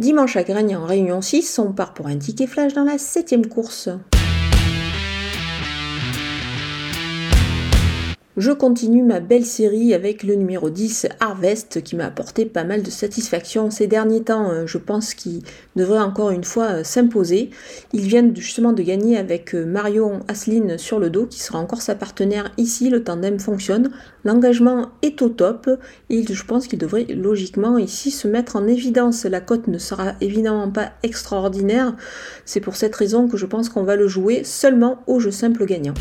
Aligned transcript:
Dimanche 0.00 0.38
à 0.38 0.44
Grigny 0.44 0.74
en 0.76 0.86
Réunion 0.86 1.20
6, 1.20 1.58
on 1.58 1.74
part 1.74 1.92
pour 1.92 2.06
un 2.06 2.16
ticket 2.16 2.46
flash 2.46 2.72
dans 2.72 2.84
la 2.84 2.96
7 2.96 3.46
course. 3.50 3.90
Je 8.36 8.52
continue 8.52 9.02
ma 9.02 9.18
belle 9.18 9.44
série 9.44 9.92
avec 9.92 10.22
le 10.22 10.36
numéro 10.36 10.70
10 10.70 11.08
Harvest 11.18 11.82
qui 11.82 11.96
m'a 11.96 12.06
apporté 12.06 12.46
pas 12.46 12.62
mal 12.62 12.84
de 12.84 12.88
satisfaction 12.88 13.72
ces 13.72 13.88
derniers 13.88 14.22
temps. 14.22 14.52
Euh, 14.52 14.68
je 14.68 14.78
pense 14.78 15.14
qu'il 15.14 15.42
devrait 15.74 15.98
encore 15.98 16.30
une 16.30 16.44
fois 16.44 16.66
euh, 16.66 16.84
s'imposer. 16.84 17.50
Il 17.92 18.02
vient 18.02 18.32
justement 18.32 18.72
de 18.72 18.84
gagner 18.84 19.18
avec 19.18 19.52
euh, 19.52 19.66
Marion 19.66 20.20
Asseline 20.28 20.78
sur 20.78 21.00
le 21.00 21.10
dos 21.10 21.26
qui 21.26 21.40
sera 21.40 21.58
encore 21.58 21.82
sa 21.82 21.96
partenaire 21.96 22.52
ici. 22.56 22.88
Le 22.88 23.02
tandem 23.02 23.40
fonctionne. 23.40 23.90
L'engagement 24.24 24.90
est 25.02 25.22
au 25.22 25.28
top 25.28 25.68
et 26.08 26.24
je 26.32 26.44
pense 26.44 26.68
qu'il 26.68 26.78
devrait 26.78 27.06
logiquement 27.06 27.78
ici 27.78 28.12
se 28.12 28.28
mettre 28.28 28.54
en 28.54 28.68
évidence. 28.68 29.24
La 29.24 29.40
cote 29.40 29.66
ne 29.66 29.78
sera 29.78 30.12
évidemment 30.20 30.70
pas 30.70 30.92
extraordinaire. 31.02 31.96
C'est 32.44 32.60
pour 32.60 32.76
cette 32.76 32.94
raison 32.94 33.26
que 33.26 33.36
je 33.36 33.46
pense 33.46 33.68
qu'on 33.68 33.82
va 33.82 33.96
le 33.96 34.06
jouer 34.06 34.44
seulement 34.44 35.02
au 35.08 35.18
jeu 35.18 35.32
simple 35.32 35.66
gagnant. 35.66 35.94